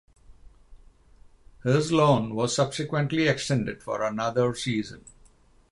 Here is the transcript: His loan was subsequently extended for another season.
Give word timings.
His 1.63 1.91
loan 1.91 2.33
was 2.33 2.55
subsequently 2.55 3.27
extended 3.27 3.83
for 3.83 4.01
another 4.03 4.55
season. 4.55 5.05